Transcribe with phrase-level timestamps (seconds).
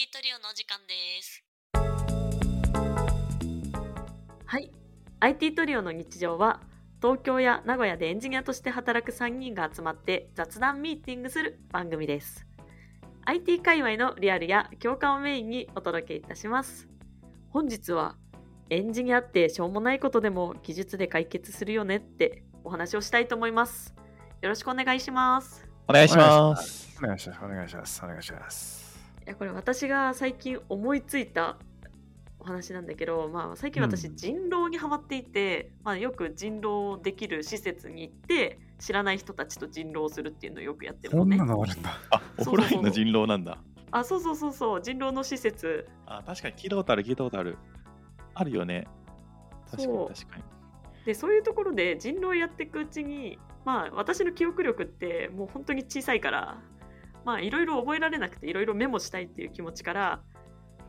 [0.00, 1.44] IT トリオのお時間です。
[4.46, 4.70] はい。
[5.20, 6.62] IT トリオの日常は
[7.02, 12.46] 東京や名古屋でエンジニアとして働く3人が集まって雑談ミーティングする番組です。
[13.26, 16.88] IT 界隈のリアルや共感をメインにお届けいたします。
[17.50, 18.16] 本日は
[18.70, 23.94] エンジニアってしょうもないことでも技術で解決するよねってお話をしたいと思います。
[24.40, 25.68] よろしくお願いします。
[25.86, 26.96] お願いします。
[27.02, 27.34] お願いしま
[27.84, 28.02] す。
[28.02, 28.79] お願いします。
[29.30, 31.56] やこれ私が最近思いついた
[32.38, 41.54] お話なんだけど、まあ、最近私うん人狼にハマっていて、まあ、よく人狼できる施設に行って知らない人たちと人狼するっていうのをよくやってるのねこんな。
[41.54, 41.98] のあるんだ。
[42.10, 43.58] あ、オフラインの人狼なんだ。
[43.92, 47.58] あそうそうそうそう人狼の施設あ、確かに聞いたことある、聞いたことある。
[48.34, 48.86] あるよね。
[49.70, 50.42] 確かそうに確かに。
[51.04, 56.58] でそういうところで人狼やっていくうちにまあ私の記憶力ってもう本当に小さいから
[57.24, 60.20] まあいろいろ覚えられなくていろいろメモしたいっていう気持ちから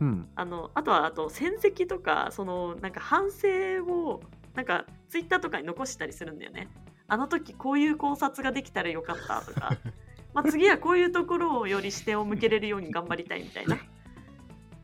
[0.02, 0.28] うん。
[0.36, 4.22] あのあとはあと戦績とかそのなんか反省を
[4.56, 6.68] なんかツイッターとかに残したりするんだよね。
[7.08, 9.78] あの時こういう考察ができたらよかったとか、
[10.34, 13.78] まあ、次はこういうところをより視点を向けれるように頑張りたいみたいな。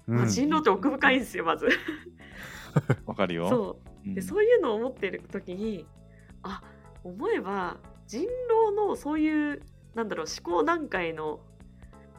[0.06, 1.67] まあ、うん人狼って奥深いんですよまず。
[3.06, 3.48] わかるよ。
[3.50, 5.86] そううんでそういうのを思ってる時に
[6.44, 6.61] あ
[7.04, 8.26] 思えば人
[8.70, 9.61] 狼のそういう
[9.98, 11.40] なんだろう思考段階の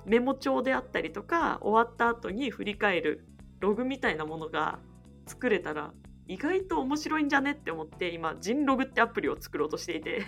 [0.05, 3.25] メモ帳であったりとか終わった後に振り返る
[3.61, 4.81] ログみたいなものが
[5.27, 5.93] 作れたら
[6.27, 10.27] 意外と面白いんじゃねって思って今人ログってアプリを作ろうとしていて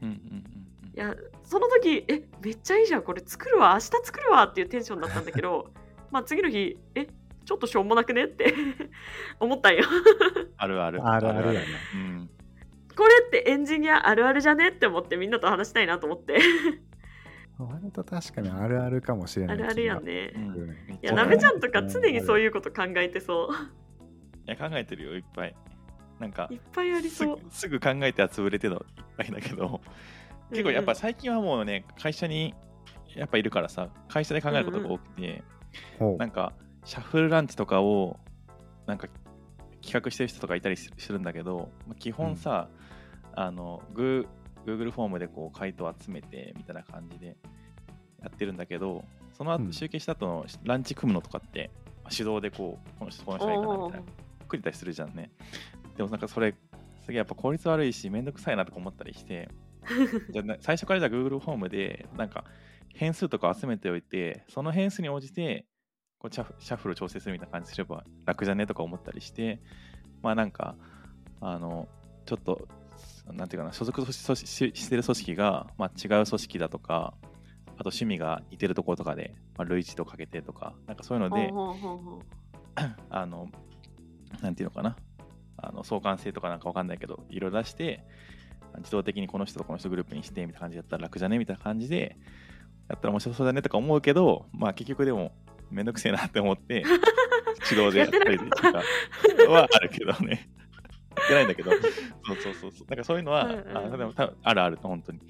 [0.00, 1.14] うんうんうんいや
[1.44, 5.70] その時えめっちゃいいじゃんこれ作るわ明日作るわっていうテンションだったんだけど
[6.10, 7.06] まあ次の日え
[7.44, 8.54] ちょっとしょうもなくねって
[9.40, 9.84] 思ったんよ。
[10.56, 11.06] あるある。
[11.06, 12.30] あるあるだねうん。
[13.28, 16.38] ってエンジニアあるあるじゃねって思ってみんなと話したいなと思って。
[17.58, 19.56] 割と確かにあるあるかもしれない。
[19.56, 20.04] あるあるやん。
[20.04, 20.32] ね。
[20.34, 20.78] うん。
[20.94, 23.50] いやなべちゃんとか常にそういうこと考えてそ
[24.46, 25.54] いや考えてるよ、いっぱい。
[26.18, 27.50] なんかういっぱいありすぐそう。
[27.50, 29.80] すぐ考えては潰れてのいっぱいだけど、
[30.50, 32.54] 結構やっぱ最近はもうね、会社に
[33.14, 35.42] やっぱいるからさ、会社で考えることが多くて、
[35.98, 36.16] ほう。
[36.16, 36.52] なんか、
[36.84, 38.18] シャッフルランチとかを、
[38.86, 39.08] なんか、
[39.82, 42.68] 企画してる人とかいたりすするんだけど、まあ基本さ、
[43.40, 47.36] あの、グー Google フォームでこう回答集めてみたいな感じで
[48.20, 51.70] やってるんだけど、その後、うん集計した後のランチ組むのとかって、
[52.02, 54.06] まあ手動でこう、この人、この人がいいかなみたいな、
[54.48, 55.30] くれたりするじゃんね。
[55.96, 56.52] でもなんかそれ、
[57.04, 59.48] すげえやっぱ効率悪いし、めんどくさいなとか思ったりして、
[60.30, 62.44] じゃ最初からじゃあ Google フォームで、なんか
[62.92, 65.64] 変数とか集めておいて、その変数に応じて、
[66.18, 69.60] こうシャッフシャッフルを調整するみたいな感じすれば楽じゃねとか思ったりして、
[70.22, 70.74] まあなんか、
[71.40, 71.88] あの、
[72.26, 72.68] ちょっと、
[73.32, 77.14] なんていうかな、所属ししてる組織が、まあ、違う組織だとか、
[77.78, 81.52] あと趣味が似てるところとかで、まあ、類似とかけてとか、なんかそういうので、
[83.10, 83.48] あの、
[84.42, 84.96] なんていうのかな、
[85.56, 88.04] あの相関性とかなんかわかんないけど、いろいろ出して、
[88.78, 92.16] 自動的にこの人とこの人グループにしてみたいな感じでやったら楽じゃねみたいな感じで、
[92.88, 95.32] やったら面白そうだねとか思うけど、まあ結局でも
[95.70, 96.84] めんどくせえなって思って、
[97.68, 98.82] 手動でやったりとか
[99.48, 100.48] はあるけどね。
[101.16, 101.80] やってないんだけど、そう
[102.36, 102.86] そうそうそう。
[102.88, 105.20] なんかそういうのは、うんうんあでも多分あるあると、本当に。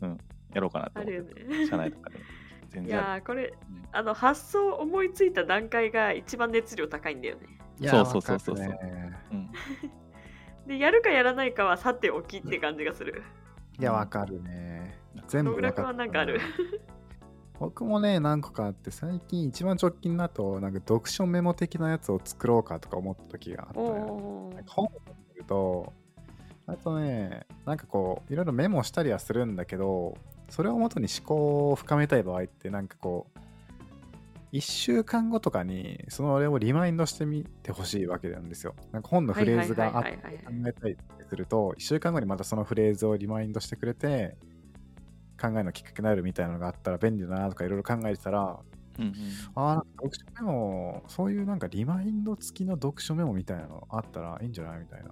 [0.00, 0.18] うん、
[0.54, 1.34] やろうかなとあ思って。
[1.40, 2.18] るよね社内とかで。
[2.70, 3.08] 全い然ある。
[3.12, 9.50] やーこれうんあの発想思いついた段階が一番熱量高いんだよねいやそうそうそうそうわかるねうん
[10.66, 13.22] でやるかやらないかはさておきって感じがする
[13.80, 14.98] いや、わかるね。
[15.28, 16.40] 全部野村君はなんかある
[17.58, 23.86] 僕もね、何個かあって、最近一番直近だと、なんか読書メモ的なやつを作ろうかとか思った時があったよ。
[23.86, 25.92] おなんか本を読んでると、
[26.66, 30.16] あとね、なんかこう、いろいろメモしたりはするんだけど、
[30.50, 33.38] それをもとに思考を深めたい場合って、なんかこう、
[34.52, 38.74] 1週間後とかに、その俺をリマインドしてみてほしいわけなんですよ。
[38.92, 40.20] なんか本のフレーズがあって考
[40.66, 40.96] えたり
[41.28, 44.36] すると、1週間後にまたそのフレーズをリマインドしてくれて、
[45.40, 48.58] 考えのきっかけになるみたいなのがあったら便利だなとかいろいろ考えてたら、
[48.98, 49.14] うんうん
[49.54, 55.10] ああ、なんか読書メモ、そういうなんかリマインド付きの読書メモみたいなのあったらいいんじゃないみたいな。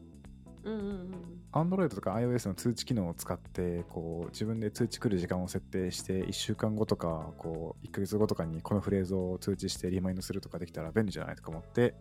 [0.65, 11.95] うんうんうん Android とか iOS の通知機能を使って、こう、自分で通知来る時間を設定して、1週間後とか、こう、1ヶ月後とかにこのフレーズを通知してリマインドするとかできたら便利じゃないとか思って、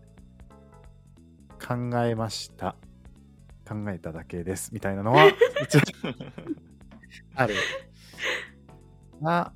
[1.65, 2.75] 考えました。
[3.65, 4.73] 考えただけです。
[4.73, 5.25] みたいなのは、
[5.63, 5.79] 一応
[7.35, 7.55] ある。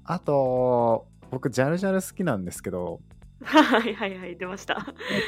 [0.10, 3.00] あ、あと、僕、ジャルジャル好きなんですけど、
[3.42, 4.76] はいはいはい出ました。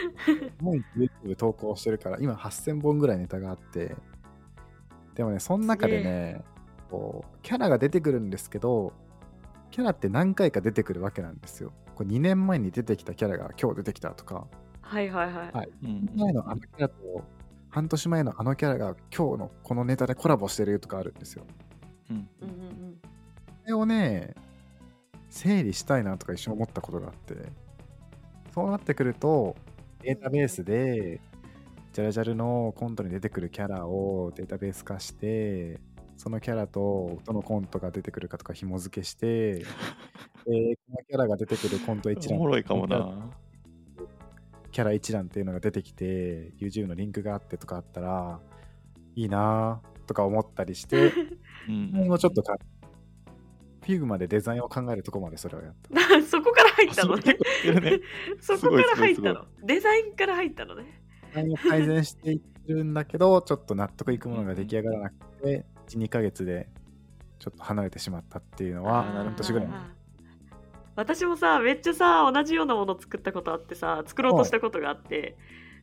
[0.59, 3.95] もう YouTube 投稿してるから、今8000本ぐらいネタがあって、
[5.15, 6.43] でもね、その中でね、
[6.89, 8.91] こう、キャラが出てくるんですけど、
[9.69, 11.69] キャラって何回か出てくるわけなんですよ。
[11.69, 14.47] ここう2年前に出てきたキャラが今日出てきたとか、
[14.81, 15.51] はいはいはい。
[15.53, 15.69] はい。
[15.83, 16.95] うん前のあのキャラと
[17.69, 21.45] 半年前のあのキャラが今日のこのネタでコラボしてるとかあるんですよ。
[22.09, 23.01] うんうんうん。
[23.61, 24.33] それをね、
[25.31, 27.35] 整理したいなとか一瞬思ったことがあって、
[28.53, 29.55] そうなってくると、
[30.03, 31.21] データベースで、
[31.93, 35.79] ジャルジャルのコントに出てくるキャラをデータベース化して、
[36.17, 39.59] そのキャラとどのコントが出てくるかとか紐付けして、
[40.45, 43.31] でこのキャラが出てくるコント一覧、おもろいかもな。
[44.71, 48.39] キャラ一覧っていうのが出てきて、YouTube のリンクがあってとかあったら、
[49.15, 51.11] いいなぁとか思ったりして、
[51.67, 52.57] う んもうちょっとか、
[53.81, 56.15] Figma でデザインを考えるとこまでそれをやった。
[56.15, 56.23] うん。
[56.23, 57.35] そこから入ったのね。
[58.39, 59.45] そこから入ったの。
[59.63, 61.01] デザインから入ったのね。
[61.33, 66.69] デザインを改善していってるんだけど、ちょっと納得いくものが出来上がらなくて、1、2ヶ月で
[67.39, 69.69] ちょっと離れてしまったっていうのは、半年ぐらい
[70.95, 75.37] 私もさめっちゃさ同じようなもの作ったことあってさ作ろうとしたことがあって、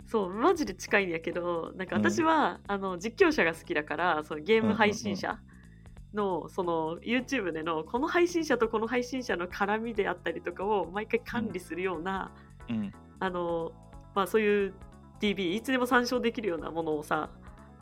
[0.06, 5.38] そうマジで近いんやけどなんか私は、あの実況者が好きだからそのゲーム配信者
[6.18, 12.32] の、その YouTube でのこの配信者とこの配信者の絡みであったりとかを毎回管理するような、
[12.68, 12.92] うん。
[13.20, 13.72] あの
[14.14, 14.74] まあそういう
[15.20, 17.30] DB いつでも参照できるようなものをさ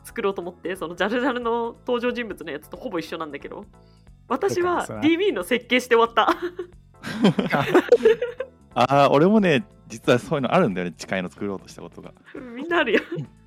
[0.05, 3.67] 作ろうと思ってそのジャルジャルの登場人物のやつとほぼ一緒なんだけど
[4.29, 6.29] 私は DB の設計して終わった。
[8.75, 12.13] ああ、俺もね、実はそういうのあるんだよね、近いの作ろうとしたことが。
[12.55, 13.01] みんなあるよ。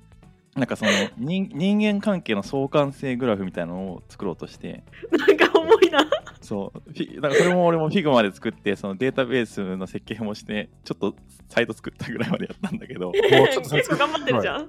[0.60, 6.06] なんかその人人間関係の相関性グラフみたいなのを作ろうとして、なんか重いな。
[6.42, 11.16] そう、フィなんかそれも俺も Figma で作って、そのデータベースの設計もして、ちょっと
[11.48, 14.68] サイト作ったぐらいまでやったんだけど、うちょっと結構頑張ってるじゃん。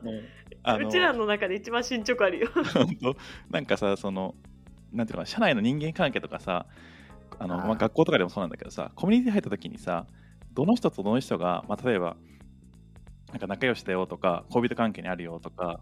[0.64, 2.48] あのうちらの中で一番進捗あるよ。
[2.74, 3.16] 本当
[3.50, 4.36] なんかさその
[4.94, 6.66] なんていうのかな社内の人間関係とかさ
[7.40, 10.06] あのまあ、学校とかでもそうなんだけどさコミュニティ入った時にさ
[10.54, 12.16] どの人とどの人が、まあ、例えば
[13.32, 15.80] なんか仲良しだよとか恋人関係にあるよとか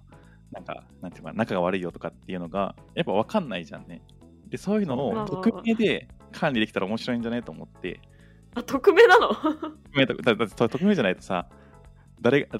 [0.51, 4.01] なんかなんていうのかな仲が悪いよとかっていうのがやっぱ分かんないじゃんね。
[4.47, 7.99] でそういうのまあを匿名で管理できたら面白いんじゃないと思って。
[8.55, 9.27] あ、匿名なの？
[9.35, 11.47] 匿名とだだだ匿名じゃないとさ
[12.21, 12.59] 誰が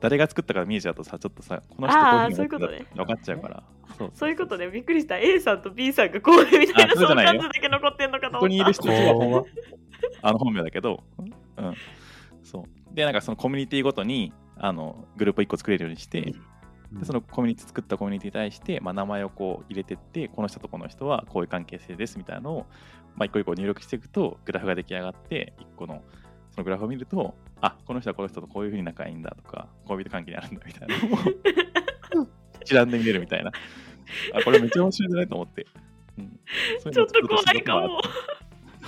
[0.00, 2.86] 誰が作ったか見えちゃうとさちょっとさこの人そういうことね。
[2.94, 3.62] 分かっちゃうから。
[3.98, 5.18] そうそういうことね、びっくりした。
[5.18, 8.82] A さんと B さんがこうでみたいな、あその感じだけ残ってんのかとここにい思った。
[8.82, 9.44] る人は
[10.22, 11.74] あの本名だけど、うん、
[12.42, 12.64] そう。
[12.96, 16.34] で、なんかそのコミュニティごとにあのグループを1個作れるようにして、
[16.92, 22.66] でそのコミュニティ作ったコミュニティに対して、まあ、名前をこう入れてって、この人とこの人はこういう関係性ですみたいなのを、
[23.14, 26.02] まあ、一個一個入力していくと、グラフが出来上がって、一個の
[26.52, 30.98] そのグラフを見ると、あこの人はこの人とこういうふうに仲いいんだとか、恋人関係にあるんだみたいな
[32.16, 32.26] のを
[32.62, 33.52] 一覧で見れるみたいな。
[34.32, 35.66] あ、これめっちゃ面白いんじゃないと思って。
[36.18, 36.40] うん、
[36.78, 38.00] そういうちょっと怖いかも。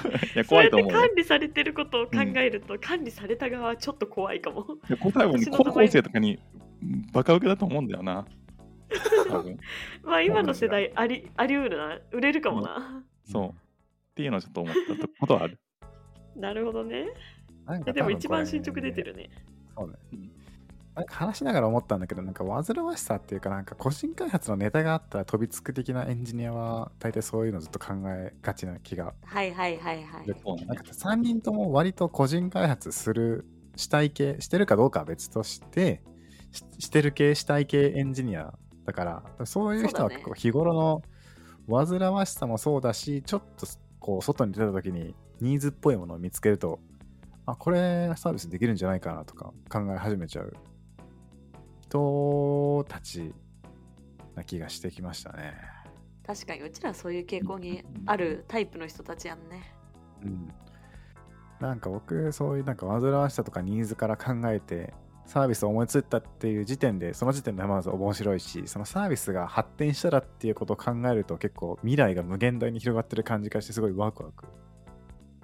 [0.34, 1.00] いや、そうやって怖いと思うよ。
[1.00, 4.78] 管理されてることを考えると、管理された側はちょっと怖いかも。
[4.88, 6.38] いやこれ多分私の高校生とかに
[7.12, 8.26] バカ受けだと思うんだよな。
[10.02, 12.00] まあ今の世代ありあり得るな。
[12.12, 13.04] 売れるかもな。
[13.24, 13.48] そう。
[13.50, 13.54] っ
[14.14, 15.58] ていうのをちょっと思ったことはある。
[16.36, 17.06] なるほどね。
[17.92, 19.28] でも一番進捗出てるね。
[19.76, 20.37] そうねうん
[20.98, 29.14] なんか話しながら思ったんだけど、なんか煩わしさっていうか、なんか個人開発のネタがあったら飛びつく的なエンジニアは、大体そういうのずっと考えがちな気が。
[29.24, 30.26] はいはいはいはい。
[30.42, 33.46] そうねなんか3人とも割と個人開発する、
[33.76, 36.02] したい系、してるかどうかは別として、
[36.50, 41.02] ししてる系、したい系エンジニアだから、そういう人は結構日頃の
[41.68, 43.66] 煩わしさもそうだし、ちょっと
[44.00, 46.80] こう外に出た時にニーズっぽいものを見つけると、
[47.46, 50.54] あ、これサービスできるんじゃないかなとか考え始めちゃう
[51.88, 53.34] 人たち
[54.34, 55.54] な気がしてきましたね。
[56.26, 59.74] 確かにうちらそういう傾向にあるタイプの人たちやんね。
[60.22, 60.52] うん。
[61.58, 64.92] なんか僕、そういうなんか煩わしさとかニーズから考えて、
[65.24, 74.44] サービスを思いついたっていう時点で、その時点でまず面白いし、そのサービスが発展したらっていうことを考えると結構未来が無限大に広がってる感じがしてすごいワクワク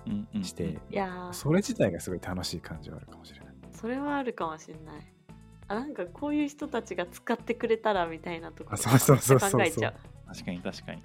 [0.07, 3.55] うんうんして、いやー、それ自体がすごい楽しい感じはあるかもしれない。
[3.73, 5.13] それはあるかもしれない。
[5.68, 9.94] あなんかこういう人たちが使ってくれたらみたいなとこあそうそうそうそうそう考えちゃう。
[10.28, 11.02] 確かに確かに。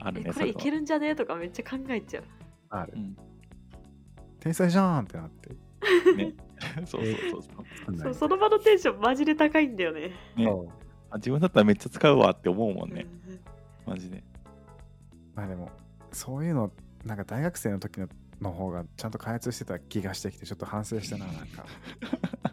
[0.00, 0.76] あるね、えこれいける。
[0.78, 2.24] るんじゃねとかめっちゃ考えちゃう。
[2.70, 2.98] あるう。
[2.98, 3.16] ん、
[4.38, 5.50] 天才じゃんってなって。
[6.14, 6.34] ね。
[6.84, 7.96] そうそうそうそう。
[7.96, 10.10] そうその場のテンションマジで高いんだよね。
[10.36, 10.68] ねそう
[11.10, 13.06] あ自分だったらめっちゃ使うわって思うもんね。
[13.28, 13.40] うん
[13.86, 14.22] マジで。
[15.34, 15.70] まあでも、
[16.12, 16.70] そういうの、
[17.04, 18.08] なんか大学生の時の
[18.40, 21.64] の方がちゃんと開発してた気がしてきて、ちょっと反省したな、なんか。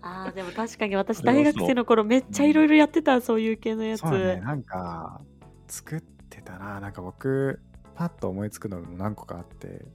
[0.02, 4.02] あーでも確かに私大学生の頃めっちゃいろいろやってたそういう系のやつ。
[4.02, 5.22] そうだね、なんか、
[5.68, 6.80] 作ってたな。
[6.80, 7.60] なんか僕、
[7.96, 9.86] パッと思いつくのも何個かあって、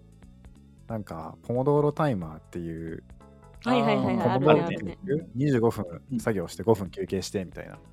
[0.89, 3.05] なんか、ポモドーロタイマーっていう、
[3.65, 4.99] はいはいはいはい、ああーるねあるね。
[5.37, 7.75] 25分作業して5分休憩してみたいな。
[7.75, 7.93] うん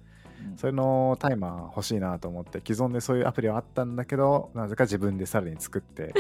[0.56, 6.14] それのタイマー欲しいなと思って、既存でそういうアプリはあったんだけど、なぜか自分でさらに作って、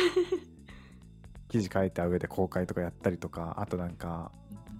[1.50, 4.32] 記事書いた上で公開とかやったりとか、あとなんか、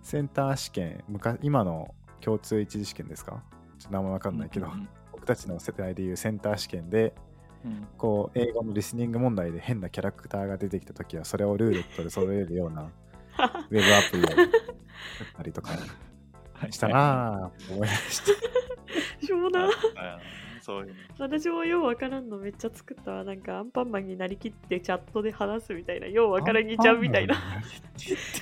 [0.02, 3.44] センター試験、昔今の共通一次試験ですか？
[3.80, 7.14] ちょっと名前わかんないけど、うんうん僕たちの世代でいうセンター試験で、
[7.66, 12.84] うんこう、英語のリスニング問題で変なキャラクターが出てきたときは、それをルーレットで揃えるような
[13.70, 14.48] ウェブアプリを作っ
[15.36, 15.74] たりとか
[16.54, 19.26] はいしたなぁと思いました。
[19.26, 19.68] しょうもな。
[20.70, 23.24] あそういうの私もようわからんのめっちゃ作ったわ。
[23.24, 26.08] なんかアンパンマンになりきってチャットで話すみたいな。
[26.08, 27.36] ようわからんにちゃうみたいな。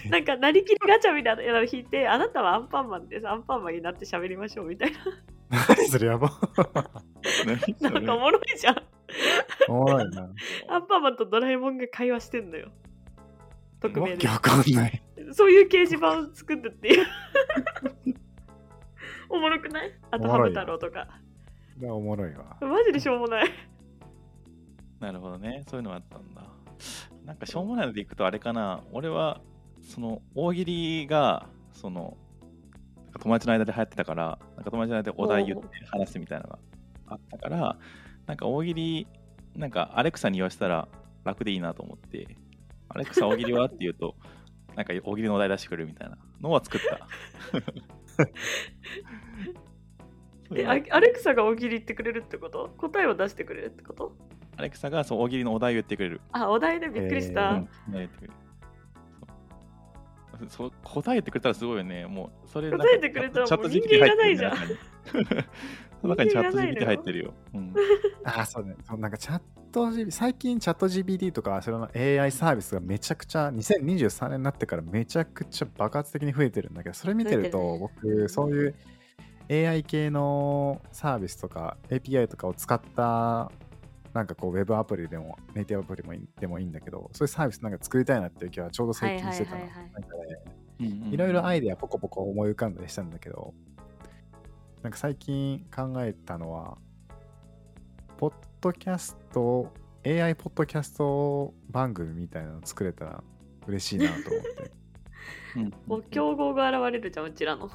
[0.09, 3.27] なんかなりきりガチャみたいなの引いて、あなたはアンパンマンです。
[3.27, 4.91] アンパンマンになって喋りましょうみたい
[5.49, 6.29] 何それやば。
[7.81, 7.89] な。
[7.89, 8.75] んかおもろいじゃん。
[9.69, 10.29] おもろいな。
[10.67, 12.71] アンパンマンとドラえもんが会話してんのよ。
[13.79, 15.03] 匿名でわかんない。
[15.31, 17.05] そういう掲示板を作るっていう。
[19.29, 19.91] おもろくない？
[20.11, 21.07] あとハム太郎とか。
[21.81, 22.57] おもろいわ。
[22.61, 23.49] マジでしょうもない。
[24.99, 25.63] なるほどね。
[25.67, 26.43] そういうのがあったんだ。
[27.25, 28.83] なんかしょうもないのでいくとあれかな。
[28.91, 29.41] 俺は、
[29.81, 32.17] その大喜利が、その、
[33.19, 36.59] 友達の間で流行ってたから、なんか友達の間でお題言って話すみたいなのが
[37.07, 37.77] あったから、
[38.25, 39.07] なんか大喜利、
[39.55, 40.87] なんかアレクサに言わせたら
[41.23, 42.37] 楽でいいなと思って、
[42.89, 44.15] アレクサ大喜利はって言うと、
[44.75, 47.07] なんか大喜利のお題出してくれるみたいなのは作った。
[50.55, 52.73] えアレクサが大喜利言ってくれるってこと？
[52.77, 54.15] 答えを出してくれるってこと？
[54.55, 56.21] アレクサがそう大喜利のお題を言ってくれる。
[56.31, 57.51] あ、お題でびっくりした。
[57.51, 58.33] うん答えてくれる
[60.39, 62.05] そうそう答えてくれたらすごいよね。
[62.05, 64.55] もう、それ答えてくれたらチャットもう人間いらないじゃん
[65.99, 67.33] その中にチャット GPT よ入ってるよ。
[67.53, 67.73] うん
[68.23, 68.75] あ、そうね。
[68.83, 78.75] そうなんかチャット GPT、最近チャット GPT とか、それの AI サービスがめちゃくちゃ、2023年になってからめちゃくちゃ爆発的に増えてるんだけど、それ見てると、僕、そういう
[79.49, 83.51] AI 系のサービスとか API とかを使った、
[84.13, 89.57] なんかこう、ウェブアプリでも、ネイティブアプリもでもいいんだけど、そういうサービスなんか作りたいなっていう気はちょうど最近してたの。
[89.57, 90.23] はいはいはいはいなんかね、
[90.79, 93.53] うんうんいろいろアイデアポコポコ思い浮かんだりしたんだけど、
[94.83, 96.77] なんか最近考えたのは、
[98.17, 99.71] ポッドキャスト、
[100.05, 103.23] AI ポッドキャスト番組みたいなの作れたら
[103.65, 104.71] 嬉しいなと思って。
[105.55, 107.69] う んもう競合が現れるじゃん、うちらの。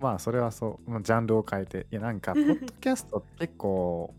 [0.00, 1.86] まあそれはそう、まあジャンルを変えて。
[1.90, 4.14] いやなんか、ポッドキャストって結構、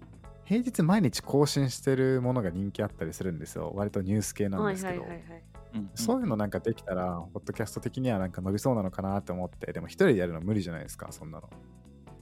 [0.46, 3.72] 平日毎日更新してるものが人気あったりするんですよ。
[3.76, 5.02] 割とニュース系なんはいですけど。
[5.02, 5.44] はいはいはい。
[5.76, 11.50] うんそういうのなんかできたら、ポッドキャスト的にはなんか伸びそうなのかなって思って、でも一人でやるの無理じゃないですか、そんなの。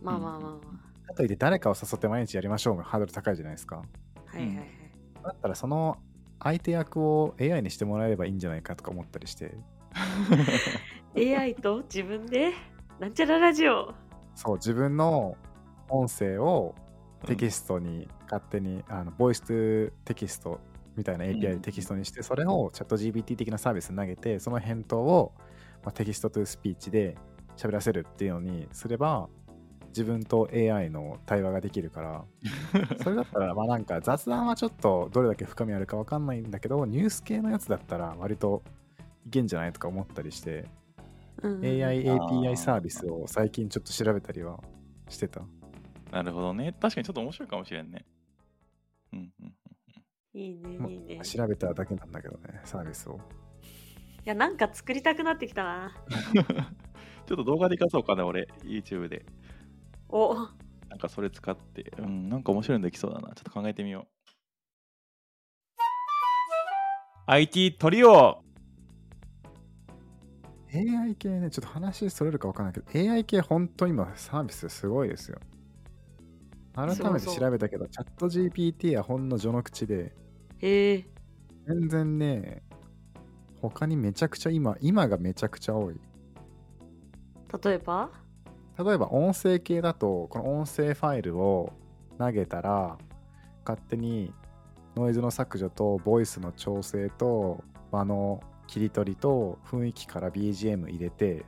[0.02, 0.60] まあまあまあま
[1.08, 3.82] かといって誰かを誘って毎日やりましょうがハードル高いじゃないですか。
[4.34, 4.38] あ。
[4.38, 4.68] はいはいはい。
[5.24, 5.98] だったらその
[6.40, 9.56] 相手役を AI にしてもらえればいいんじゃないかとか思ったりして、
[11.16, 12.54] AI と自分で、
[13.00, 13.94] なんちゃらラジオ。
[14.34, 15.38] そう、自分の
[15.88, 16.74] 音声を
[17.28, 20.60] テキストに勝手に、あの voice to text
[20.96, 25.32] みたいな API でテキストにして、それをチャット GPT 的なサービスに投げて、その返答を、
[25.84, 27.16] まあ、 text to speech で
[27.56, 29.30] 喋らせるっていうのにすれば、
[29.90, 32.26] 自分と AI の対話ができるから、
[33.04, 38.64] それだったら、まあなんか雑談はちょっとどれだけ深みあるかわかんないんだけど、ニュース系のやつだったら割と
[39.28, 40.68] いけんじゃないとか思ったりして、うんうん
[41.44, 44.60] AI あ API ーサービスを最近ちょっと調べたりは
[45.10, 45.42] してた。
[46.12, 46.74] なるほどね。
[46.80, 48.06] 確かにちょっと面白いかもしれんね。
[49.14, 49.54] うんうん
[50.34, 51.16] いいね、まいいね。
[51.16, 53.20] い調べただけなんだけどね、サービスを。
[54.28, 55.96] や、なんか作りたくなってきたな。
[57.26, 59.26] ちょっと動画で活かそうかな、俺、YouTube で。
[60.10, 60.36] お、
[60.90, 63.34] なんかそれ使って、うん、なんか面白いのできそうだな。
[63.36, 64.08] ちょっと考えてみよう。
[67.28, 68.44] IT トリオ
[70.74, 75.40] AI 系ね、ちょっと話それるかわかんないけど、AI 系本当今サービスすごいですよ。
[76.76, 80.14] 改めて調べたけど、チャット GPT はほんの序の口で、
[80.60, 81.06] へえ。
[81.68, 82.64] 全然ね、
[83.62, 86.00] 他にめちゃくちゃ今、今がめちゃくちゃ多い。
[87.64, 88.10] 例えば？
[88.78, 91.74] 例えば音声系だと、この音声ファイルを
[92.20, 92.98] 投げたら、
[93.66, 94.34] 勝手に
[94.96, 101.46] ノイズの削除とボイスの調整と場の切り取りと雰囲気から BGM 入れて、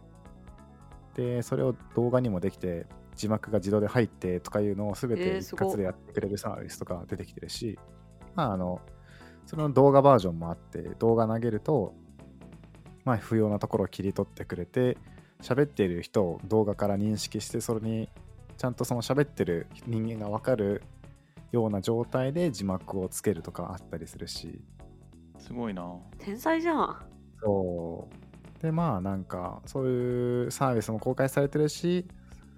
[1.15, 7.77] で、それを動画にもできて、字幕が自動で入ってとかいうのを全えて一括でやってくれるサービスとか出てきてるし、
[8.35, 8.81] まああの、
[9.45, 11.93] その動画バージョンもあって、動画投げると、
[13.03, 14.97] まあ不要なところを切り取ってくれて、
[15.41, 18.09] 喋っている人を動画から認識してそれに
[18.57, 20.83] ちゃんとその喋ってる人間が分かる
[21.51, 24.61] ような状態で字幕をつけるとかあったりするし
[25.39, 25.95] すごいな。
[26.17, 27.08] 天才じゃん。
[27.41, 28.07] そ
[28.59, 28.61] う。
[28.61, 32.05] で、まあなんか、そういうサービスも公開されてるし、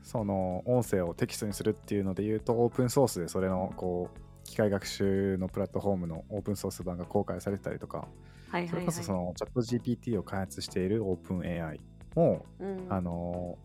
[0.03, 8.07] その音声をテキストにするっていうので言うと、オープンソースでそれのこう、機械学習のプラットフォームのオープンソース版が公開されてたりとか、
[8.49, 8.69] はいはい、はい。
[8.69, 11.79] それこそそのチャット GPT を開発しているオープン AI
[12.15, 13.57] も、うん、あの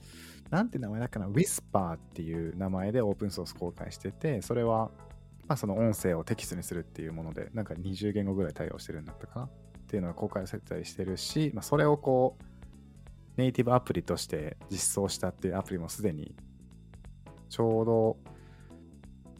[0.50, 4.90] なんて名前だっけな、Whisper っていう名前でオープンソース公開してて、それは、
[5.48, 9.48] まあ、その音声をテキストにするっていうもので、なんか20言語ぐらい対応してるんだったかな
[9.86, 12.44] っていうのが公開されてたりしてるし、まあ、それをこう、
[13.36, 16.34] ネイティブアプリとして実装したっていうアプリもすでに、
[17.48, 18.16] ちょうど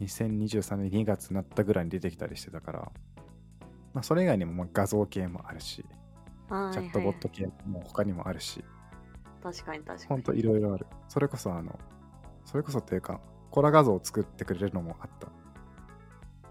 [0.01, 2.93] 2023年2月になったぐらいに出てきたりしてたから、
[3.93, 5.85] まあ、それ以外にもまあ画像系もあるし、
[6.49, 8.65] はいはいチャットボット系も他にもあるし、
[9.43, 10.09] 確かに確かに。
[10.09, 10.87] ほんといろいろある。
[11.09, 11.77] それこそあの、
[12.45, 15.29] それこそっていうか、コラ画像を作ってくれるのもあった。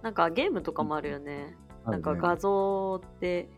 [0.02, 1.56] なんかゲームとかもあるよね。
[1.86, 3.50] あるねなんか画像で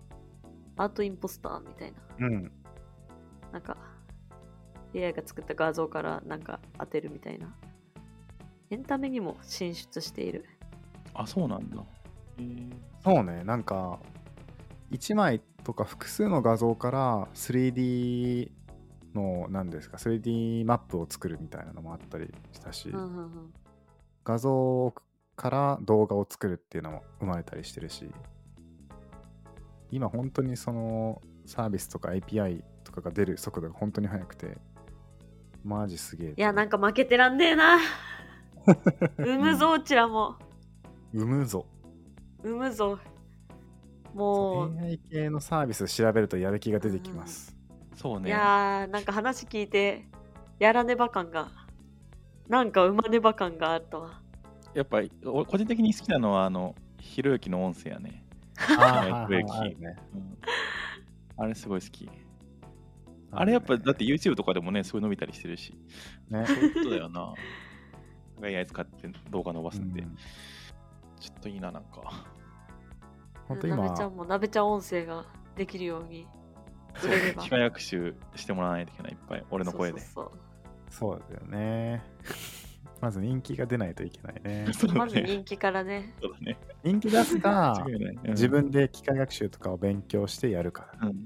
[0.78, 1.98] アートインポスターみたいな。
[2.20, 2.52] うん。
[3.52, 3.78] なんか
[4.96, 7.56] AI が作った画像からなんか当てるみたいな。
[8.70, 10.46] エンタメにも進出している。
[11.14, 11.84] あ、そうなんだ。
[13.04, 14.00] そうね、なんか、
[14.92, 18.52] 1枚とか複数の画像から 3D
[19.16, 23.54] の、何ですか、3D マップを作るみたいなのもあったりしたし、うんうんうん
[24.28, 24.94] 画像
[25.38, 28.12] から動画を作るっていうのも生まれたりしてるし、
[29.92, 34.58] 今本当にそのサービスとか API とかが出る速度が本当に速くて、
[35.64, 36.34] マジすげえ。
[36.38, 37.80] いや、なんか負けてらんねえな。
[39.18, 40.36] 産むぞ、うちらも。
[41.14, 41.66] 生むぞ。
[42.44, 43.00] 産むぞ。
[44.14, 47.56] もう、AI 系のサービス調べるとやる気が出てきます。
[47.96, 48.30] そうね。
[48.30, 50.06] いやー、なんか話聞いて、
[50.60, 51.50] やらねば感が、
[52.48, 54.22] なんか生まねば感があったわ。
[54.74, 58.24] やっぱり、俺個人的に好きなのは、あの、ひろゆきの音声やね。
[58.80, 59.28] あ
[61.38, 62.10] あれすごい好き。
[63.32, 65.76] あれやっぱ、だって YouTube とかでもね、すごい伸びたりしてるし、
[66.30, 66.46] ね。
[66.46, 67.34] そういうことだよな。
[68.42, 70.18] AI 使って動画伸ばすって、うん
[71.20, 72.28] ちょっといいな、なんか。
[73.48, 76.28] 本当なべちゃ今、んもなべちゃん音声ができるように
[77.04, 77.42] 売れれば。
[77.42, 79.46] 機械学習してもらわないといけない、いっぱい。
[79.50, 80.00] 俺の声で。
[80.00, 80.32] そう
[80.90, 82.04] そうだよね。
[83.02, 84.66] まず人気が出ないといけないね。
[84.74, 85.08] そうそうま。
[85.08, 86.14] ず人気からね。
[86.22, 86.58] そうだね。
[86.84, 91.08] 人気出すか、間違いないうん自分で機械学習とかを勉強してやるから。
[91.08, 91.26] うん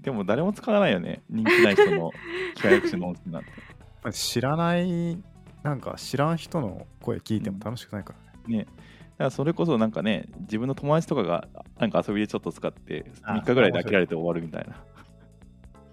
[0.00, 1.22] でも誰も使わないよね。
[1.28, 2.10] 人気ない人の
[2.56, 3.50] 機械学習の音声なんて。
[4.02, 5.18] まあ知らない、
[5.62, 8.58] なんか知らん人の声聞いても楽しくないからね。
[8.58, 8.64] ね。
[8.64, 8.74] だか
[9.24, 14.82] らそれこそなんかね、自分の友達とかがなんか遊びでちょっと使って、あ3日ぐらいで飽きられて終わるみたいな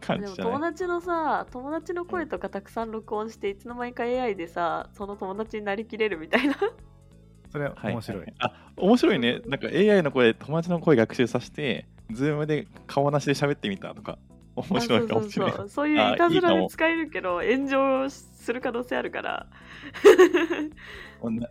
[0.07, 0.53] 感でもじじゃない？
[0.53, 6.55] 友達のさ、友達の声とかたくさん録音して、いつの間にか AI でさ、その友達になりきれるみたいな。
[7.51, 8.21] それははい面白い。
[8.21, 9.41] はあ、面白いね。
[9.45, 14.17] なんか AI の声、友達の声学習させて、ズームで顔なしで喋ってみたとか、
[14.55, 15.55] 面白いかもしれない。
[15.55, 19.47] そうそういういたずらもで使えるけど、炎上する可能性あるから。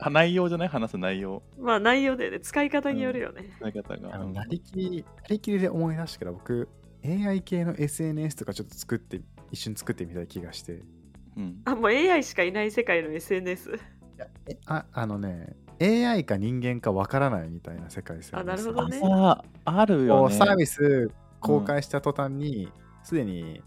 [0.02, 0.68] な内容じゃない？
[0.68, 3.44] 話す内容、まあ内容でね、使い方によるよね。
[3.58, 4.18] 使い方が。
[4.26, 6.68] なりきり、なりきりで思い出したけど、僕、
[7.06, 9.20] AI 系の SNS とかちょっと作って、
[9.52, 10.82] 一緒に作ってみたい気がして。
[11.36, 11.60] うん。
[11.64, 13.78] あ、もう AI しかいない世界の SNS。
[14.48, 20.34] えああのね、AI か人間かわからないみたいな世界線あなるほどねああるよね。
[20.34, 23.62] サービス公開した途端に、すでに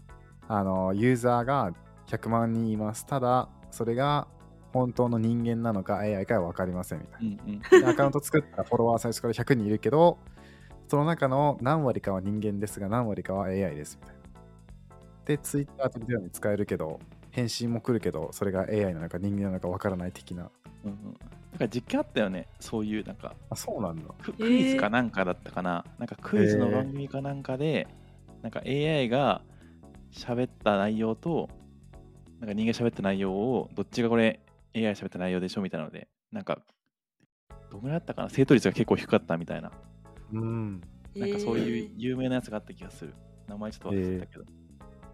[0.48, 1.72] あのユーザーが
[2.08, 3.06] 100万人います。
[3.06, 4.26] ただ、それが
[4.72, 7.60] 本当の人間なのか AI かは分かりませんみたいうんうん。
[7.60, 7.80] な。
[7.80, 10.18] でアカウント作ったらフォロワー最初から100人いるけど、
[10.90, 14.20] その中の何割かは人間ですが、何割かは AI ですみたいな。
[15.24, 16.98] で、Twitter と似たように使えるけど、
[17.30, 20.50] 返信も来るけど、それが AI なのか人間なのか分からない的な。
[20.84, 21.16] うんうん
[21.52, 24.02] なんか実験あったよね、そういうなんかあ、そうなんだ。
[24.22, 27.86] ククイズかなんかだったかな、なんかクイズの番組かなんかで、
[28.42, 29.42] なんか AI が
[30.12, 31.48] 喋った内容と、
[32.40, 34.40] なんか人間喋った内容を、どっちがこれ
[34.74, 36.60] AI 喋った内容でしょみたいなので、なんか、
[37.70, 39.72] どんぐらいだったかな、正答率が結構低かったみたいな、
[40.32, 40.80] うん。
[41.16, 43.14] なんかそういうえー有名なやつがあった気がする。
[43.48, 44.44] 名前ちょっと忘れてたけど。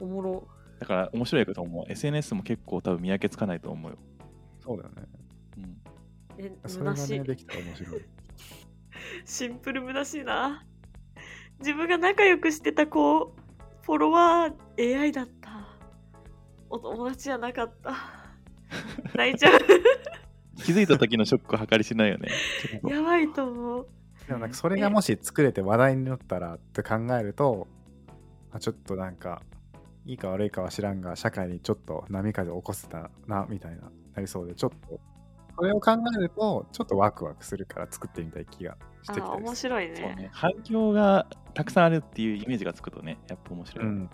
[0.00, 0.48] おもろ。
[0.79, 1.90] だから面白いと思う。
[1.90, 3.98] SNS も結構多分見分けつかないと思うよ。
[4.61, 5.02] そうだよね。
[5.59, 7.24] うん、え、それがね、虚しい。
[7.24, 8.05] できたら面白い。
[9.24, 10.66] シンプル虚しいな。
[11.61, 13.35] 自分が仲良くしてた子、
[13.83, 15.66] フォロワー AI だった。
[16.68, 17.94] お友達じゃなかった。
[19.16, 19.50] 泣いちゃ
[20.57, 22.29] 気づいた時のショックは計り知れないよね。
[22.83, 22.90] う。
[22.90, 23.88] やばいと思う。
[24.27, 27.69] でもなんかそれがもし作れて話題になったらって考えると、
[28.53, 29.43] あちょっとなんか、
[30.05, 33.83] いいか悪いかは知らんが、社会にちょっと波風を起こせたな、みたいな、
[34.15, 35.01] なりそうで、ちょっと
[35.57, 40.31] それを考えると、ちょっとワクワクするから作ってみたい気がしてきあた面白いそうねね。
[40.33, 43.87] 反響がたくさんあるっていうイメージがつくとね、やっぱ面白い。
[43.87, 44.11] うん、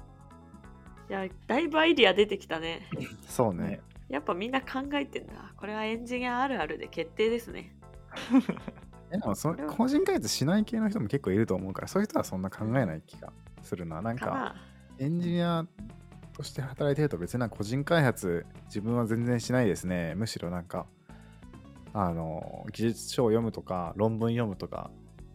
[1.10, 2.88] いや、だいぶアイディア出てきたね。
[3.26, 3.80] そうねね。
[4.08, 5.32] やっぱみんな考えてんだ。
[5.56, 7.74] これはエンジニアあるあるで決定ですね。
[9.12, 14.00] えでもそこれは個人開発しない系の人も結構いると思うから、そういう人はそんな考えない気がするな。
[14.02, 14.54] なんか。
[14.98, 15.66] エンジニア
[16.32, 20.14] として働いてると別に個人開発自分は全然しないですね。
[20.14, 20.86] むしろなんか、
[21.92, 24.90] あの、技術書を読むとか、論文読むとか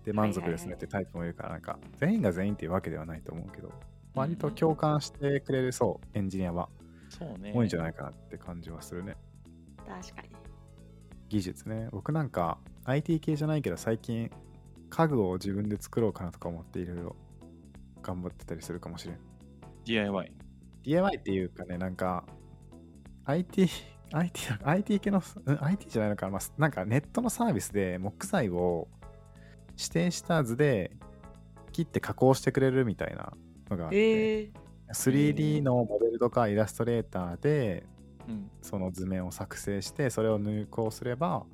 [0.06, 3.72] で満足ですねってタイプもいるから、なんか、全員が全員っていうわけではないと思うけど、
[4.16, 6.70] 割と共感してくれるそう、エンジニアは
[7.10, 7.52] そうね。
[7.54, 9.16] 多いんじゃないかなって感じはするね。
[9.86, 10.30] 確かに。
[11.30, 11.90] 技術ね。
[11.92, 14.32] 僕なんか IT 系じゃないけど最近
[14.89, 17.15] 家具を自分で作ろうかなとか思っていろいろ
[18.02, 19.17] 頑張ってたりするかもしれん。
[19.84, 20.32] DIY。
[20.84, 22.23] DIY っていうかね、なんか
[23.26, 23.67] IT、
[24.13, 28.88] IT, IT 系の、うん、IT じゃないのかな、まあ、なんかネットのサービスで木材を
[29.78, 30.91] 指定した図で
[31.73, 33.34] 切って加工してくれるみたいな
[33.69, 34.52] のがあって、ええ
[34.93, 37.86] 3D のモデルとかイラストレーターで
[38.30, 38.50] うん。
[38.62, 41.45] その図面を作成してそれを入稿すれば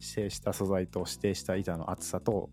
[0.00, 2.50] 指定した素材と指定した板の厚さと、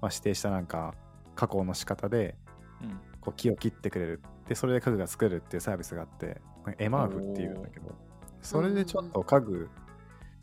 [0.00, 0.94] まあ、指定したなんか
[1.34, 2.36] 加工の仕方で
[2.82, 3.00] うん。
[3.22, 7.94] こう木を切ってくれるでそれで家具が作れるっていうサービスがあってまあエマーフっていうんだけど
[8.42, 9.70] それでちょっと家具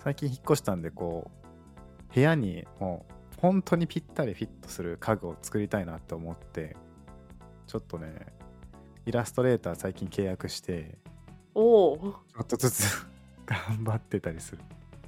[0.02, 6.78] 最近引っ越したんでこう部屋にもう本当にぴったりフィットする家具を作りたいなって思って
[7.68, 8.28] ちょっとね
[9.06, 10.98] イラストレーター最近契約して
[11.54, 11.98] おお。
[11.98, 13.08] ちょっとずつ
[13.46, 14.62] 頑張ってたりする。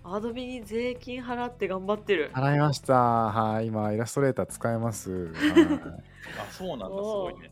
[0.04, 2.32] アドビに税金払って頑張ってる。
[2.34, 2.94] 払いました。
[2.96, 5.32] はい、今、イラストレーター使えます。
[5.34, 7.52] はいあ、そうなんだ、すごいね。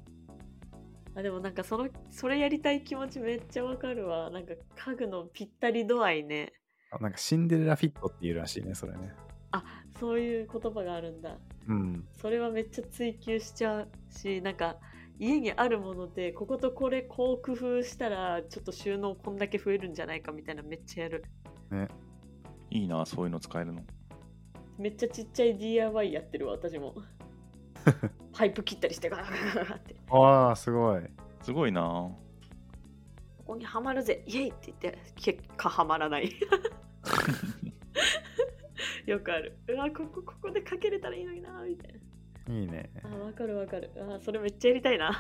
[1.16, 4.30] あでもなんかそのそれやりたい気持ちめっちゃわかるわ。
[4.30, 6.54] なんか家具のぴったり度合いね。
[6.92, 9.14] あなんかシンデレラフィットっていうらしいね、それね。
[9.52, 9.64] あ
[10.00, 11.38] そういう言葉があるんだ。
[11.68, 12.08] うん。
[12.14, 14.78] それはめっちゃ追求しちゃうし、なんか
[15.20, 21.26] 家にあるものでこことこれこう工夫したらちょっと収納こんだけ増えるんじゃないかみたいなめっちゃやる。
[22.72, 23.82] いいな、そういうの使えるの。
[24.78, 26.96] めっちゃちっちゃい DIY やってるわ私も。
[28.34, 29.26] パイプ切ったりしてガっ
[29.80, 29.96] て。
[30.10, 31.02] ああ、すごい。
[31.42, 31.82] すごいな。
[33.40, 36.32] ここにはまるぜイエイって言って結果はまらない。
[39.06, 39.58] よくある。
[39.68, 42.00] うわ、ここ、ここでかけれたらいいのにな、みたい
[42.50, 42.92] いいね。
[43.04, 43.10] な。
[43.10, 43.92] あ、わかるわかる。
[43.98, 45.12] あ、それめっちゃやりたいな。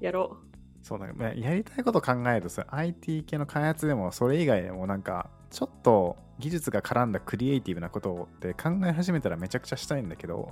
[0.00, 0.38] やろ
[0.82, 10.50] そうなんか、まあやりたいこと考えるとさ、IT 系の開発でも、それ以外でもなんか、ちょっと技術が絡んだクリエイティブなことって考え始めたらめちゃくちゃしたいんだけど、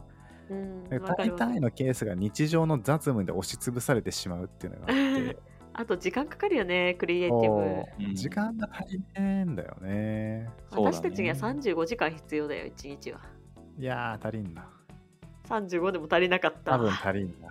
[0.51, 0.55] う。
[0.55, 1.31] うん、大。
[1.33, 5.39] 体のケースが日常の雑務で押しつぶされてしまうっていうのがあって、
[5.73, 8.05] あと時間かかるよね、クリエイティブ。
[8.05, 10.51] うん時間が足りねえんだよね。
[10.69, 13.21] そうだね私たちには35時間必要だよ、1日は。
[13.79, 14.69] いやー、足りんな。
[15.49, 16.73] 35でも足りなかった。
[16.73, 17.49] 多分足りんな。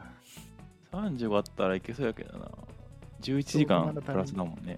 [0.91, 2.47] 35あったらいけそうやけどな。
[3.21, 4.77] 11時間プラスだもんね。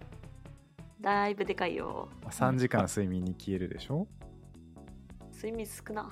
[1.01, 2.09] だいぶでかいよ。
[2.21, 4.07] まあ3時間睡眠に消えるでしょ？
[5.33, 6.09] 睡眠少な。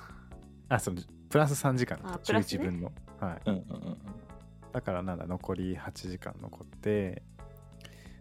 [0.68, 2.92] あ、そのプラス3時間あプラスね11分の。
[3.20, 3.40] はい。
[3.46, 3.98] うんうんうん
[4.72, 7.24] だからなんだ、残り8時間残って、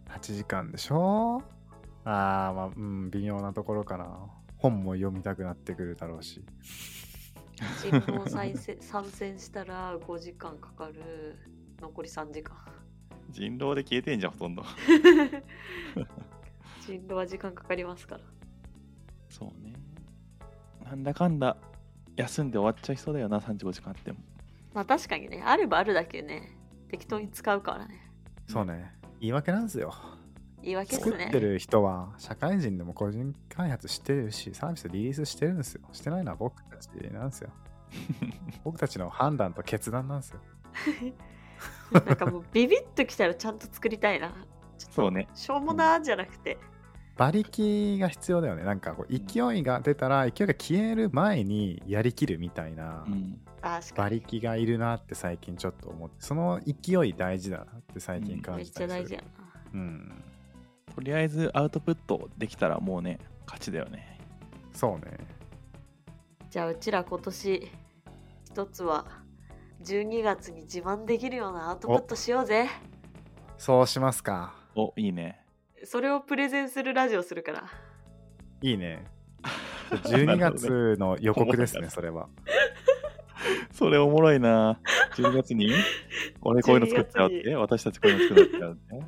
[0.07, 1.43] 8時間でしょ？
[2.05, 4.25] あー、まあ、うん、微妙なところかな。
[4.57, 6.43] 本も読みたくなってくるだろうし。
[7.83, 11.35] 人狼再生 参戦したら5時間かかる。
[11.79, 12.57] 残り3時間。
[13.29, 14.63] 人狼で消えてんじゃん、ほとんど。
[16.89, 18.21] 人狼は時間かかりますから。
[19.29, 19.73] そうね。
[20.83, 21.57] なんだかんだ
[22.15, 24.17] 休んで終わっちゃいそうだよな、35時間あっても。
[24.73, 26.57] まあ確かにね、あればあるだけね、
[26.89, 28.11] 適当に使うからね。
[28.47, 28.91] そうね。
[29.19, 29.93] 言い訳なんですよ。
[30.63, 31.11] 言い訳ですね。
[31.11, 35.81] 作ってる人は社会人でも個人開発してるし、サービスリリースしてるんですよ。
[35.91, 37.51] してないのは僕たちなんですよ。
[38.63, 40.39] 僕たちの判断と決断なんですよ。
[42.05, 44.29] なんかもうビビッときたらちゃんと作りたいな。
[44.77, 45.27] ちょっとそうね。
[45.33, 46.57] しょうもなーじゃなくて。
[47.19, 48.63] 馬力が必要だよね。
[48.63, 53.41] なんかこう勢いが出たら勢いが消える前にやりきるみたいなうん。
[53.61, 54.09] 馬。
[54.09, 59.01] 力がいるなって最近ちょっと思って、その勢い大事だなって最近うんめっ感じたりする。
[59.01, 59.27] ちゃ大事やな。
[59.73, 60.23] うん。
[60.95, 64.17] とりあえずアウトプットできたらもうね、勝ちだよね。
[64.71, 65.17] そうね。
[66.49, 67.71] じゃあうちら今年
[68.45, 69.05] 一つは
[69.83, 72.69] 12月に自慢できるようなアウトプットしようぜ。
[73.57, 74.53] そうしますか。
[74.73, 75.43] お、いいね。
[75.83, 77.63] それをプレゼンするラジオするから。
[78.61, 79.05] いいね。
[79.89, 82.29] 12月の予告ですね、それは。
[83.71, 84.79] それおもろいな。
[85.15, 85.71] 12月に？
[86.41, 89.05] 俺こういうの作っちゃうっ12て、私たちこういうの作っちゃうって？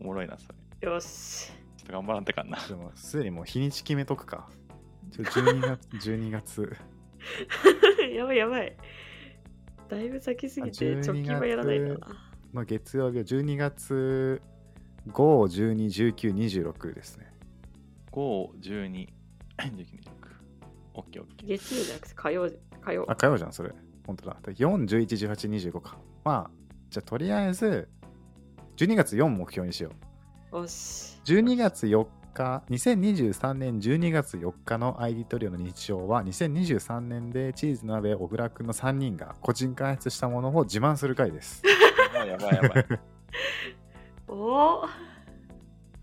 [0.00, 0.48] おもろいな、そ
[0.80, 0.88] れ。
[0.88, 1.52] よし。
[1.76, 2.58] ちょっと頑張らんとかんな。
[2.68, 4.48] でも、すでにもう日にち決めとくか。
[5.12, 6.76] ちょ12月、 12月。
[8.14, 8.76] やばいやばい。
[9.88, 12.06] だいぶ先すぎてあ12直近はやらないんだな。
[12.52, 14.42] まあ、月曜日は12月
[15.08, 17.32] 5、12、19、26ですね。
[18.12, 19.08] 5、12、
[19.58, 20.12] 19、26。
[20.94, 21.48] オッケーオッケー。
[21.48, 23.16] 月曜じゃなくて火曜、火曜あ、。
[23.16, 23.72] 火曜じゃん、それ。
[24.06, 24.36] 本当だ。
[24.44, 25.98] 4、11、18、25か。
[26.24, 26.50] まあ、
[26.90, 27.88] じゃあとりあえず、
[28.76, 29.90] 12月4目標にしよ
[30.52, 30.56] う。
[30.58, 31.20] よし。
[31.24, 41.62] 12月4日、2023年12月4日の ID トリオの日常は、2023年でチーズ鍋小倉くんの3人が個人開発したものを自慢する回です。
[42.14, 43.00] やばいやばいやばい。
[44.32, 44.88] おー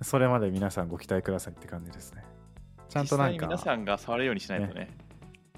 [0.04, 2.24] それまで皆さんご期待くださいって感じですね。
[2.88, 4.96] ちゃんとなんか実際に皆、さんが触れるようにしないとね。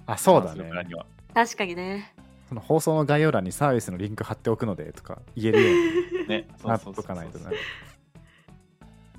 [0.06, 0.64] あ、そうだね。
[0.88, 2.16] には確かにね。
[2.48, 7.56] その放送の概要欄にサービスのリンク貼っておくのでとか言えるように ね、なっとかないとね。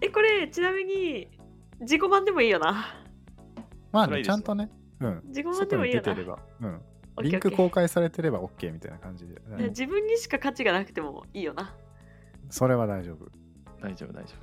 [0.01, 1.29] え、これ、ちなみに、
[1.81, 2.87] 自己満でもいいよな。
[3.93, 5.23] まあね、ちゃんとね、うん。
[5.27, 6.39] 自己満で外もいいよな。
[6.61, 6.83] うん。
[7.23, 9.35] リンク公開されてれば OK みたいな感じで。
[9.35, 11.75] いや自分にしか価値がなくてもいいよな。
[12.49, 13.42] それは大丈夫。
[13.83, 14.35] 大丈夫大丈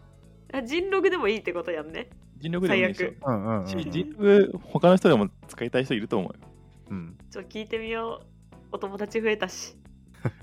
[0.51, 0.57] 夫。
[0.57, 2.09] あ人ログでもいいってことやんね。
[2.37, 3.35] 人力でもいいですよ最。
[3.35, 3.91] うんうんうん、しうん。
[3.91, 6.47] 人力、他の人でも使いたい人いると思うよ。
[6.91, 7.17] うん。
[7.29, 8.25] ちょっと聞いてみよう。
[8.71, 9.75] お友達増えたし。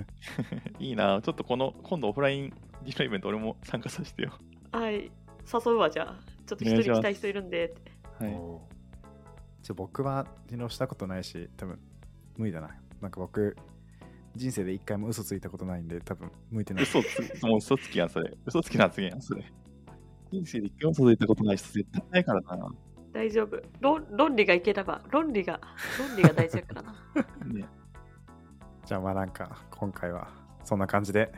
[0.80, 4.32] いいなちょっとこの、今度オフライン人力イベント俺も参加させてよ。
[4.72, 5.10] はい。
[5.52, 6.16] 誘うわ、じゃあ。
[6.46, 7.74] ちょっと一人来たい人いるんで。
[8.18, 8.30] はい。
[8.32, 8.76] おー
[9.66, 11.80] ちょ僕は人狼したことないし、多分
[12.36, 12.70] 無理だな。
[13.00, 13.56] なんか僕、
[14.36, 16.84] 人生で一回も嘘ついたことないんで、多分向いてない。
[16.84, 18.32] 嘘つ、もう嘘つきやん、それ。
[18.44, 19.44] 嘘つきな発言やん、それ。
[20.30, 22.68] 人生で一回も嘘ついたことない人絶対ないからな。
[23.12, 24.06] 大丈夫論。
[24.10, 25.60] 論理がいければ、論理が、
[25.98, 26.94] 論理が大事だからな。
[27.46, 27.64] ね、
[28.84, 30.28] じゃあまあなんか、今回は
[30.64, 31.32] そんな感じで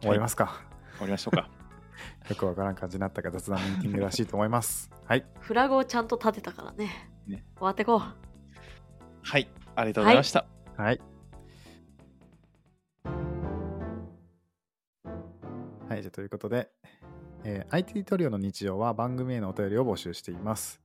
[0.00, 0.62] 終わりますか。
[0.92, 1.48] 終わりましょうか。
[2.28, 4.90] よくわからん感じになったが雑談ミーティングらしいと思います。
[5.04, 5.24] はい。
[5.40, 7.10] フラグをちゃんと立てたからね。
[7.26, 8.00] ね終わってこう。
[9.22, 9.48] はい。
[9.74, 10.46] ありがとうございました。
[10.76, 10.86] はい。
[10.86, 11.00] はい、
[16.00, 16.70] じゃあということで、
[17.44, 20.80] えー IT トリオの日常は番組へのお便りを募集しています。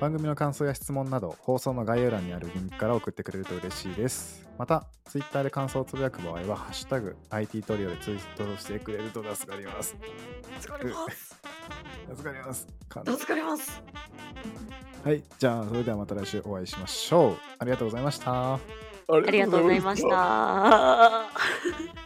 [0.00, 4.46] 番組の感想や質問など、放送の概要欄にあるリンクから送ってくれると嬉しいです。
[4.58, 9.96] また、Twitter で感想をつぶやく場合は、ハッシュタグ IT トリオでツイートしてくれると助かります。
[10.60, 11.40] 助かります。
[12.14, 12.68] 助かります。
[12.88, 13.82] か助かります。
[15.02, 17.36] はい、じゃあ、それではまた来週お会いしましょう。
[17.58, 18.54] ありがとうございました。
[18.54, 18.60] あ
[19.08, 20.02] ありがとうございまし。
[20.08, 22.05] た。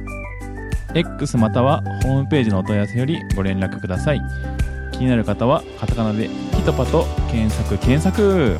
[0.93, 4.21] X またはホームページのお問い合わせよりご連絡ください。
[4.91, 8.59] 気になる方はカタカナでピトパと検索検索